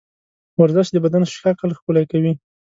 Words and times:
ورزش 0.59 0.87
د 0.91 0.97
بدن 1.05 1.23
شکل 1.41 1.69
ښکلی 1.77 2.03
کوي. 2.11 2.33